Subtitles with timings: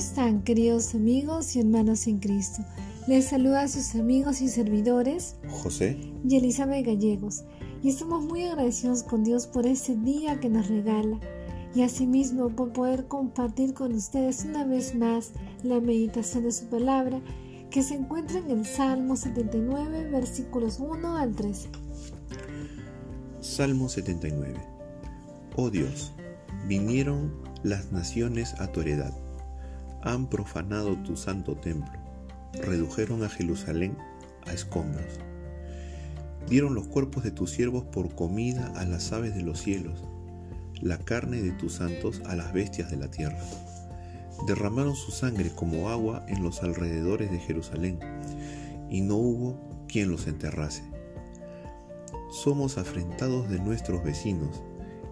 [0.00, 2.64] están, queridos amigos y hermanos en Cristo?
[3.06, 7.44] Les saluda a sus amigos y servidores José y Elizabeth Gallegos
[7.82, 11.20] y estamos muy agradecidos con Dios por este día que nos regala
[11.74, 15.32] y asimismo por poder compartir con ustedes una vez más
[15.62, 17.20] la meditación de su palabra
[17.70, 21.68] que se encuentra en el Salmo 79 versículos 1 al 13.
[23.42, 24.58] Salmo 79
[25.56, 26.14] Oh Dios,
[26.66, 29.12] vinieron las naciones a tu heredad
[30.02, 31.98] han profanado tu santo templo,
[32.54, 33.96] redujeron a Jerusalén
[34.46, 35.20] a escombros.
[36.48, 40.04] Dieron los cuerpos de tus siervos por comida a las aves de los cielos,
[40.80, 43.38] la carne de tus santos a las bestias de la tierra.
[44.46, 47.98] Derramaron su sangre como agua en los alrededores de Jerusalén,
[48.88, 50.82] y no hubo quien los enterrase.
[52.30, 54.62] Somos afrentados de nuestros vecinos,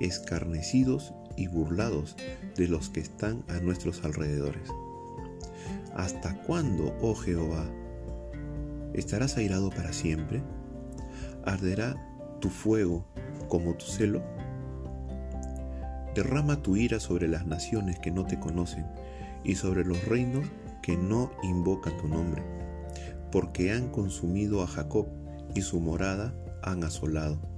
[0.00, 2.16] escarnecidos y burlados
[2.56, 4.68] de los que están a nuestros alrededores.
[5.94, 7.66] ¿Hasta cuándo, oh Jehová?
[8.94, 10.42] ¿Estarás airado para siempre?
[11.44, 11.96] ¿Arderá
[12.40, 13.06] tu fuego
[13.48, 14.22] como tu celo?
[16.14, 18.86] Derrama tu ira sobre las naciones que no te conocen
[19.44, 20.46] y sobre los reinos
[20.82, 22.42] que no invocan tu nombre,
[23.30, 25.06] porque han consumido a Jacob
[25.54, 27.51] y su morada han asolado.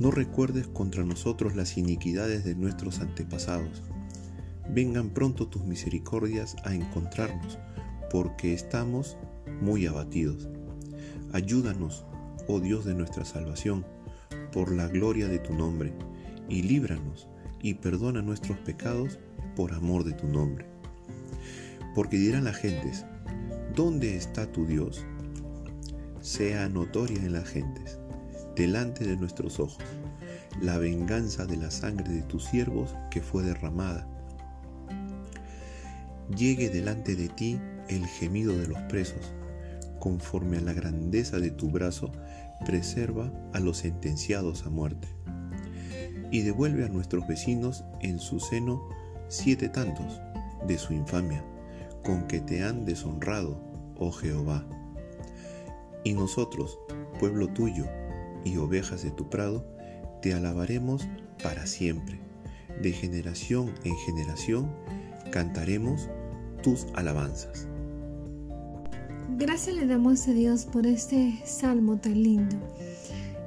[0.00, 3.82] No recuerdes contra nosotros las iniquidades de nuestros antepasados.
[4.70, 7.58] Vengan pronto tus misericordias a encontrarnos,
[8.10, 9.18] porque estamos
[9.60, 10.48] muy abatidos.
[11.34, 12.06] Ayúdanos,
[12.48, 13.84] oh Dios de nuestra salvación,
[14.52, 15.92] por la gloria de tu nombre,
[16.48, 17.28] y líbranos
[17.60, 19.18] y perdona nuestros pecados
[19.54, 20.64] por amor de tu nombre.
[21.94, 23.04] Porque dirán las gentes,
[23.76, 25.04] ¿dónde está tu Dios?
[26.22, 27.98] Sea notoria en las gentes
[28.56, 29.84] delante de nuestros ojos
[30.60, 34.06] la venganza de la sangre de tus siervos que fue derramada.
[36.36, 39.32] Llegue delante de ti el gemido de los presos,
[39.98, 42.12] conforme a la grandeza de tu brazo,
[42.64, 45.08] preserva a los sentenciados a muerte.
[46.30, 48.88] Y devuelve a nuestros vecinos en su seno
[49.28, 50.20] siete tantos
[50.68, 51.44] de su infamia,
[52.04, 53.60] con que te han deshonrado,
[53.96, 54.64] oh Jehová.
[56.04, 56.78] Y nosotros,
[57.18, 57.86] pueblo tuyo,
[58.44, 59.64] y ovejas de tu prado,
[60.22, 61.06] te alabaremos
[61.42, 62.20] para siempre.
[62.82, 64.70] De generación en generación
[65.30, 66.08] cantaremos
[66.62, 67.66] tus alabanzas.
[69.36, 72.56] Gracias le damos a Dios por este salmo tan lindo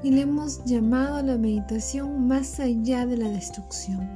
[0.03, 4.09] y le hemos llamado a la meditación más allá de la destrucción.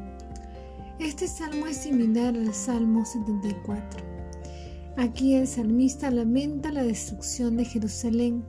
[1.00, 4.04] Este salmo es similar al Salmo 74.
[4.98, 8.44] Aquí el salmista lamenta la destrucción de Jerusalén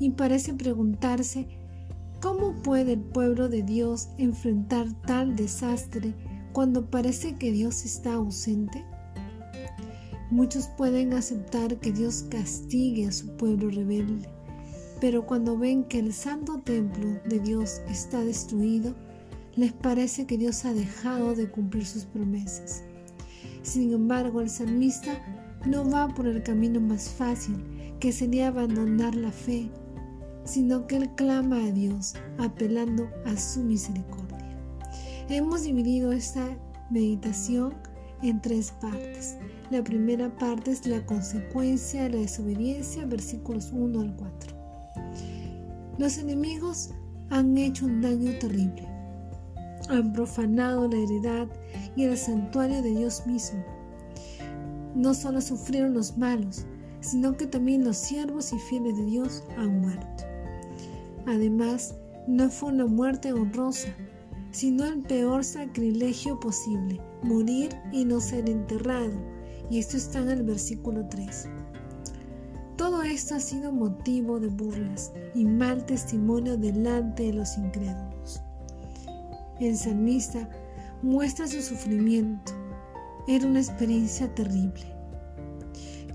[0.00, 1.46] y parece preguntarse
[2.22, 6.14] ¿Cómo puede el pueblo de Dios enfrentar tal desastre
[6.52, 8.84] cuando parece que Dios está ausente?
[10.30, 14.28] Muchos pueden aceptar que Dios castigue a su pueblo rebelde,
[15.00, 18.94] pero cuando ven que el santo templo de Dios está destruido,
[19.56, 22.84] les parece que Dios ha dejado de cumplir sus promesas.
[23.62, 25.20] Sin embargo, el salmista
[25.66, 27.56] no va por el camino más fácil,
[27.98, 29.72] que sería abandonar la fe
[30.44, 34.38] sino que él clama a Dios, apelando a su misericordia.
[35.28, 36.56] Hemos dividido esta
[36.90, 37.74] meditación
[38.22, 39.36] en tres partes.
[39.70, 44.56] La primera parte es la consecuencia de la desobediencia, versículos 1 al 4.
[45.98, 46.90] Los enemigos
[47.30, 48.86] han hecho un daño terrible.
[49.88, 51.48] Han profanado la heredad
[51.96, 53.64] y el santuario de Dios mismo.
[54.94, 56.66] No solo sufrieron los malos,
[57.00, 60.24] sino que también los siervos y fieles de Dios han muerto.
[61.26, 61.94] Además,
[62.26, 63.88] no fue una muerte honrosa,
[64.50, 69.12] sino el peor sacrilegio posible, morir y no ser enterrado.
[69.70, 71.48] Y esto está en el versículo 3.
[72.76, 78.42] Todo esto ha sido motivo de burlas y mal testimonio delante de los incrédulos.
[79.60, 80.48] El salmista
[81.02, 82.52] muestra su sufrimiento.
[83.28, 84.84] Era una experiencia terrible.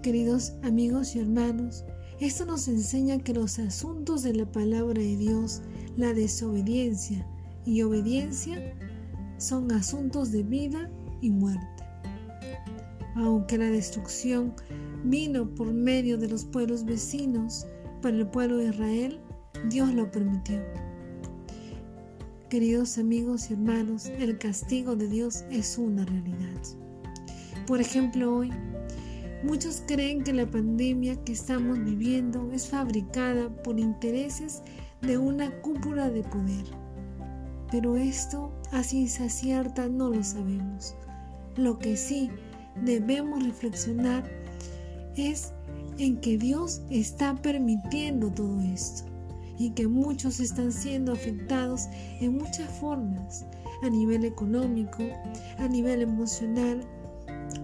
[0.01, 1.85] Queridos amigos y hermanos,
[2.19, 5.61] esto nos enseña que los asuntos de la palabra de Dios,
[5.97, 7.27] la desobediencia
[7.65, 8.73] y obediencia,
[9.37, 10.89] son asuntos de vida
[11.21, 11.83] y muerte.
[13.15, 14.53] Aunque la destrucción
[15.03, 17.67] vino por medio de los pueblos vecinos
[18.01, 19.19] para el pueblo de Israel,
[19.69, 20.59] Dios lo permitió.
[22.49, 26.61] Queridos amigos y hermanos, el castigo de Dios es una realidad.
[27.67, 28.51] Por ejemplo, hoy
[29.43, 34.63] Muchos creen que la pandemia que estamos viviendo es fabricada por intereses
[35.01, 36.65] de una cúpula de poder.
[37.71, 40.95] Pero esto, así se acierta, no lo sabemos.
[41.55, 42.31] Lo que sí
[42.83, 44.23] debemos reflexionar
[45.15, 45.53] es
[45.99, 49.03] en que Dios está permitiendo todo esto
[49.59, 51.87] y que muchos están siendo afectados
[52.21, 53.45] en muchas formas,
[53.83, 55.03] a nivel económico,
[55.57, 56.81] a nivel emocional,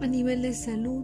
[0.02, 1.04] a nivel de salud,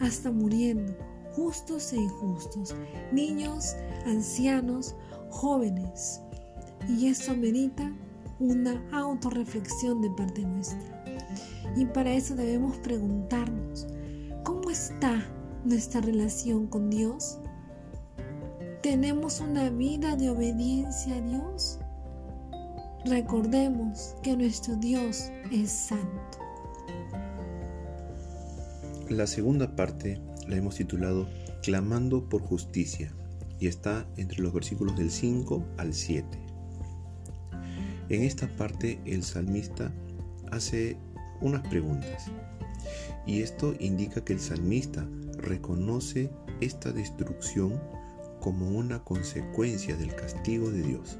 [0.00, 0.94] hasta muriendo,
[1.32, 2.74] justos e injustos,
[3.12, 3.76] niños,
[4.06, 4.94] ancianos,
[5.30, 6.20] jóvenes.
[6.88, 7.92] Y esto merita
[8.38, 11.04] una autorreflexión de parte nuestra.
[11.76, 13.86] Y para eso debemos preguntarnos,
[14.44, 15.24] ¿cómo está
[15.64, 17.38] nuestra relación con Dios?
[18.82, 21.78] ¿Tenemos una vida de obediencia a Dios?
[23.06, 26.43] Recordemos que nuestro Dios es santo.
[29.10, 30.18] La segunda parte
[30.48, 31.28] la hemos titulado
[31.62, 33.12] Clamando por justicia
[33.60, 36.26] y está entre los versículos del 5 al 7.
[38.08, 39.92] En esta parte el salmista
[40.50, 40.96] hace
[41.42, 42.30] unas preguntas
[43.26, 46.30] y esto indica que el salmista reconoce
[46.62, 47.78] esta destrucción
[48.40, 51.18] como una consecuencia del castigo de Dios.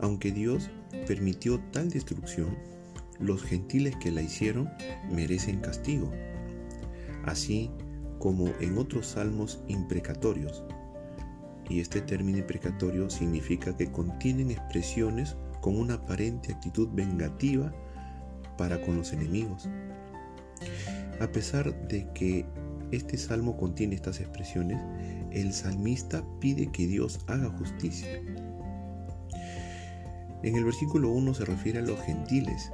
[0.00, 0.70] Aunque Dios
[1.06, 2.56] permitió tal destrucción,
[3.22, 4.68] los gentiles que la hicieron
[5.10, 6.10] merecen castigo,
[7.24, 7.70] así
[8.18, 10.64] como en otros salmos imprecatorios.
[11.68, 17.72] Y este término imprecatorio significa que contienen expresiones con una aparente actitud vengativa
[18.58, 19.68] para con los enemigos.
[21.20, 22.44] A pesar de que
[22.90, 24.78] este salmo contiene estas expresiones,
[25.30, 28.20] el salmista pide que Dios haga justicia.
[30.42, 32.72] En el versículo 1 se refiere a los gentiles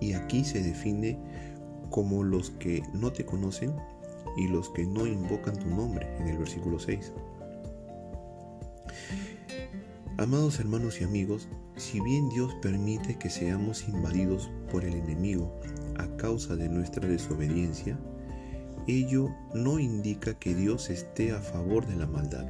[0.00, 1.18] y aquí se define
[1.90, 3.74] como los que no te conocen
[4.36, 7.12] y los que no invocan tu nombre en el versículo 6.
[10.18, 15.58] Amados hermanos y amigos, si bien Dios permite que seamos invadidos por el enemigo
[15.98, 17.98] a causa de nuestra desobediencia,
[18.86, 22.46] ello no indica que Dios esté a favor de la maldad.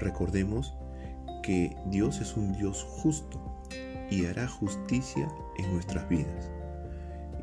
[0.00, 0.74] Recordemos
[1.42, 3.55] que Dios es un Dios justo
[4.10, 6.50] y hará justicia en nuestras vidas.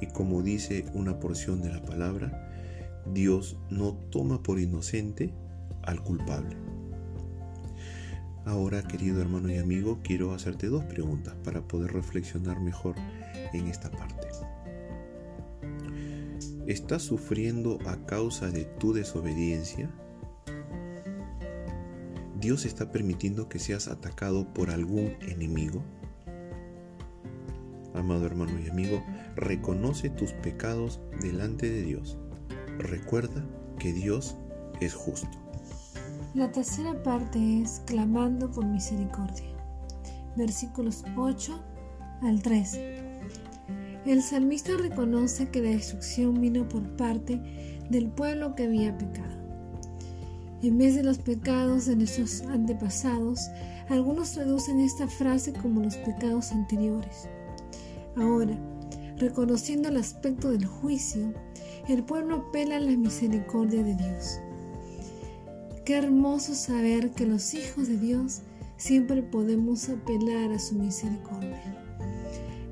[0.01, 2.50] Y como dice una porción de la palabra,
[3.13, 5.33] Dios no toma por inocente
[5.83, 6.57] al culpable.
[8.45, 12.95] Ahora, querido hermano y amigo, quiero hacerte dos preguntas para poder reflexionar mejor
[13.54, 14.27] en esta parte.
[16.65, 19.89] ¿Estás sufriendo a causa de tu desobediencia?
[22.39, 25.83] ¿Dios está permitiendo que seas atacado por algún enemigo?
[27.93, 29.03] Amado hermano y amigo,
[29.35, 32.17] reconoce tus pecados delante de Dios.
[32.79, 33.45] Recuerda
[33.77, 34.35] que Dios
[34.81, 35.37] es justo.
[36.33, 39.49] La tercera parte es clamando por misericordia.
[40.35, 41.59] Versículos 8
[42.23, 43.03] al 13.
[44.05, 47.39] El salmista reconoce que la destrucción vino por parte
[47.89, 49.43] del pueblo que había pecado.
[50.63, 53.49] En vez de los pecados de nuestros antepasados,
[53.89, 57.27] algunos traducen esta frase como los pecados anteriores.
[58.15, 58.57] Ahora,
[59.18, 61.33] reconociendo el aspecto del juicio,
[61.88, 64.39] el pueblo apela a la misericordia de Dios.
[65.86, 68.42] Qué hermoso saber que los hijos de Dios
[68.77, 71.80] siempre podemos apelar a su misericordia.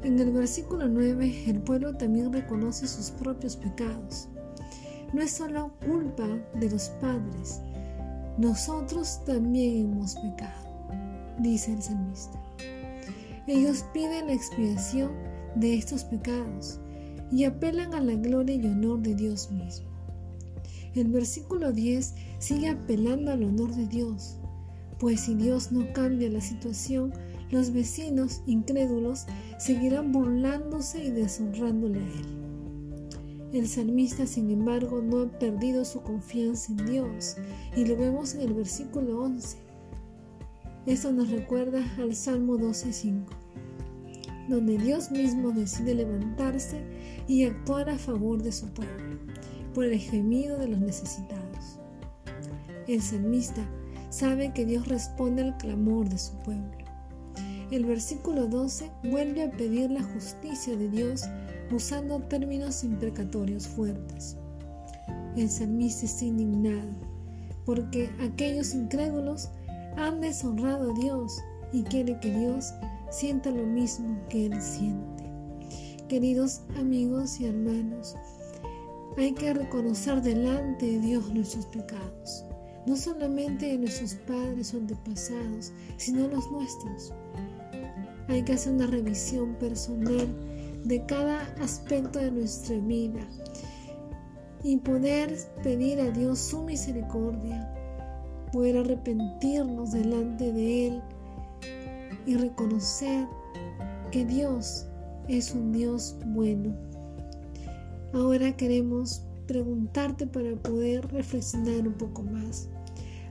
[0.04, 4.28] En el versículo 9, el pueblo también reconoce sus propios pecados.
[5.14, 7.62] No es solo culpa de los padres,
[8.38, 10.88] nosotros también hemos pecado,
[11.40, 12.40] dice el salmista.
[13.46, 15.12] Ellos piden la expiación
[15.56, 16.80] de estos pecados
[17.32, 19.88] y apelan a la gloria y honor de Dios mismo.
[20.94, 24.38] El versículo 10 sigue apelando al honor de Dios,
[25.00, 27.14] pues si Dios no cambia la situación,
[27.50, 29.26] los vecinos incrédulos
[29.58, 32.42] seguirán burlándose y deshonrándole a él.
[33.54, 37.36] El salmista, sin embargo, no ha perdido su confianza en Dios
[37.76, 39.58] y lo vemos en el versículo 11.
[40.86, 43.26] Esto nos recuerda al Salmo 12.5,
[44.52, 46.82] donde Dios mismo decide levantarse
[47.28, 49.18] y actuar a favor de su pueblo,
[49.74, 51.80] por el gemido de los necesitados.
[52.88, 53.68] El salmista
[54.10, 56.82] sabe que Dios responde al clamor de su pueblo
[57.72, 61.24] el versículo 12 vuelve a pedir la justicia de Dios
[61.72, 64.36] usando términos imprecatorios fuertes.
[65.38, 66.92] El salmista está indignado
[67.66, 69.50] porque aquellos incrédulos
[69.96, 71.40] han deshonrado a Dios
[71.72, 72.74] y quiere que Dios
[73.12, 75.30] sienta lo mismo que él siente.
[76.08, 78.16] Queridos amigos y hermanos,
[79.18, 82.46] hay que reconocer delante de Dios nuestros pecados,
[82.88, 87.14] no solamente de nuestros padres o antepasados, sino los nuestros.
[88.30, 90.28] Hay que hacer una revisión personal
[90.86, 93.28] de cada aspecto de nuestra vida
[94.64, 97.74] y poder pedir a Dios su misericordia,
[98.54, 101.02] poder arrepentirnos delante de Él
[102.26, 103.28] y reconocer
[104.12, 104.86] que Dios
[105.28, 106.76] es un Dios bueno.
[108.14, 112.70] Ahora queremos preguntarte para poder reflexionar un poco más.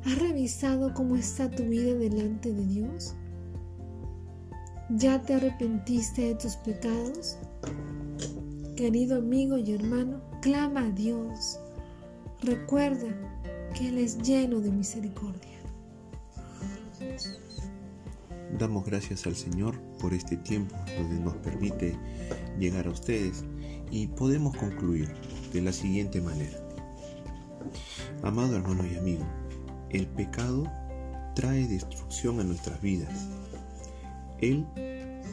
[0.06, 3.14] ¿Has revisado cómo está tu vida delante de Dios?
[4.90, 7.38] ¿Ya te arrepentiste de tus pecados?
[8.76, 11.61] Querido amigo y hermano, clama a Dios.
[12.42, 13.09] Recuerda
[13.75, 15.59] que Él es lleno de misericordia.
[18.59, 21.97] Damos gracias al Señor por este tiempo donde nos permite
[22.59, 23.45] llegar a ustedes
[23.90, 25.09] y podemos concluir
[25.52, 26.59] de la siguiente manera.
[28.23, 29.25] Amado hermano y amigo,
[29.90, 30.64] el pecado
[31.35, 33.28] trae destrucción a nuestras vidas.
[34.40, 34.66] Él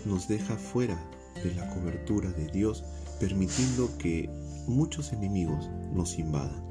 [0.06, 0.98] nos deja fuera
[1.44, 2.84] de la cobertura de Dios,
[3.20, 4.30] permitiendo que
[4.68, 6.66] muchos enemigos nos invadan.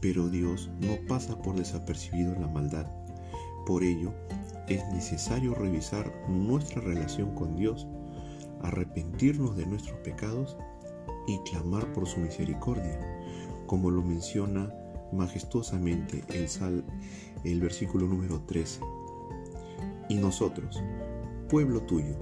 [0.00, 2.86] Pero Dios no pasa por desapercibido la maldad.
[3.66, 4.12] Por ello,
[4.74, 7.86] es necesario revisar nuestra relación con Dios,
[8.60, 10.56] arrepentirnos de nuestros pecados
[11.26, 13.00] y clamar por su misericordia,
[13.66, 14.72] como lo menciona
[15.12, 16.84] majestuosamente el, sal,
[17.44, 18.80] el versículo número 13.
[20.08, 20.82] Y nosotros,
[21.48, 22.16] pueblo tuyo,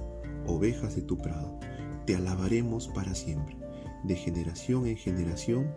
[0.47, 1.59] ovejas de tu prado,
[2.07, 3.57] te alabaremos para siempre.
[4.05, 5.73] De generación en generación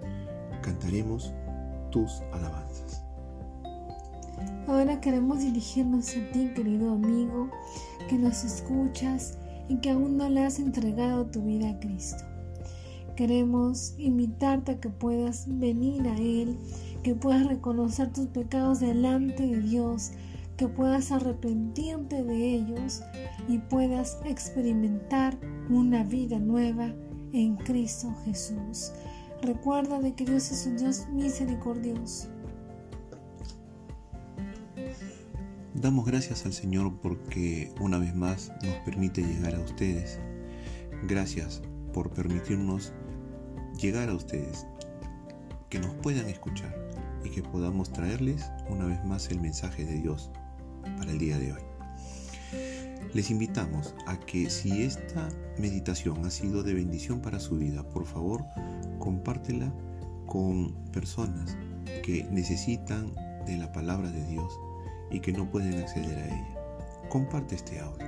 [0.61, 1.33] cantaremos
[1.91, 3.02] tus alabanzas.
[4.65, 7.49] Ahora queremos dirigirnos a ti, querido amigo,
[8.07, 12.23] que nos escuchas y que aún no le has entregado tu vida a Cristo.
[13.17, 16.57] Queremos invitarte a que puedas venir a Él,
[17.03, 20.11] que puedas reconocer tus pecados delante de Dios,
[20.55, 23.01] que puedas arrepentirte de ellos
[23.49, 25.37] y puedas experimentar
[25.69, 26.93] una vida nueva
[27.33, 28.93] en Cristo Jesús.
[29.41, 32.32] Recuerda de que Dios es un Dios misericordioso.
[35.83, 40.17] Damos gracias al Señor porque una vez más nos permite llegar a ustedes.
[41.09, 41.61] Gracias
[41.91, 42.93] por permitirnos
[43.81, 44.65] llegar a ustedes,
[45.67, 46.73] que nos puedan escuchar
[47.25, 50.31] y que podamos traerles una vez más el mensaje de Dios
[50.83, 51.61] para el día de hoy.
[53.13, 58.05] Les invitamos a que si esta meditación ha sido de bendición para su vida, por
[58.05, 58.45] favor,
[58.99, 59.73] compártela
[60.27, 61.57] con personas
[62.03, 63.13] que necesitan
[63.45, 64.57] de la palabra de Dios
[65.11, 66.57] y que no pueden acceder a ella.
[67.09, 68.05] Comparte este audio.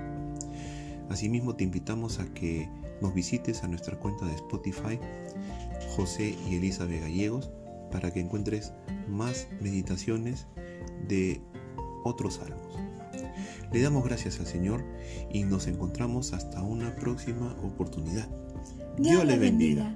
[1.09, 2.69] Asimismo, te invitamos a que
[3.01, 4.99] nos visites a nuestra cuenta de Spotify,
[5.95, 7.51] José y Elizabeth Gallegos,
[7.91, 8.73] para que encuentres
[9.07, 10.47] más meditaciones
[11.07, 11.41] de
[12.03, 12.75] otros salmos.
[13.71, 14.83] Le damos gracias al Señor
[15.31, 18.29] y nos encontramos hasta una próxima oportunidad.
[18.97, 19.95] Dios, le bendiga.